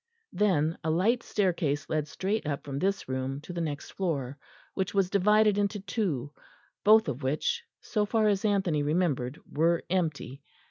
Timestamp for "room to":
3.07-3.53